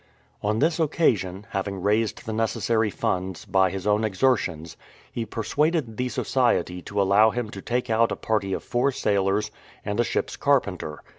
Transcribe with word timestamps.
On 0.41 0.57
this 0.57 0.79
occasion, 0.79 1.45
having 1.51 1.79
raised 1.79 2.25
the 2.25 2.33
necessary 2.33 2.89
funds 2.89 3.45
by 3.45 3.69
his 3.69 3.85
own 3.85 4.03
exertions, 4.03 4.75
he 5.11 5.27
persuaded 5.27 5.95
the 5.97 6.09
Society 6.09 6.81
to 6.81 6.99
allow 6.99 7.29
him 7.29 7.51
to 7.51 7.61
take 7.61 7.87
out 7.87 8.11
a 8.11 8.15
party 8.15 8.51
of 8.53 8.63
four 8.63 8.91
sailors 8.91 9.51
and 9.85 9.99
a 9.99 10.03
ship''s 10.03 10.39
carpenter. 10.39 11.03